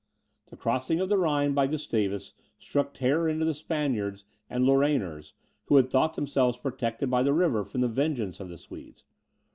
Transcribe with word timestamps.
The 0.47 0.57
crossing 0.57 0.99
of 0.99 1.09
the 1.09 1.17
Rhine 1.19 1.53
by 1.53 1.67
Gustavus 1.67 2.33
struck 2.57 2.91
terror 2.95 3.29
into 3.29 3.45
the 3.45 3.53
Spaniards 3.53 4.25
and 4.49 4.65
Lorrainers, 4.65 5.33
who 5.65 5.75
had 5.75 5.91
thought 5.91 6.15
themselves 6.15 6.57
protected 6.57 7.07
by 7.11 7.21
the 7.21 7.33
river 7.33 7.63
from 7.63 7.81
the 7.81 7.87
vengeance 7.87 8.39
of 8.39 8.49
the 8.49 8.57
Swedes. 8.57 9.03